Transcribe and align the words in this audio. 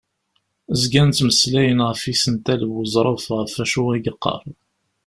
Zgan 0.81 1.09
ttmeslayen 1.11 1.79
ɣef 1.87 2.01
yisental 2.07 2.61
n 2.65 2.75
uẓref 2.79 3.25
ɣef 3.37 3.53
wacu 3.57 3.83
i 3.95 3.97
yeqqar. 4.05 4.43